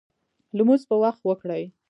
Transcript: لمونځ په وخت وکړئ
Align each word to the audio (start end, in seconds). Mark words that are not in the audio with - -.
لمونځ 0.57 0.81
په 0.89 0.95
وخت 1.03 1.21
وکړئ 1.25 1.63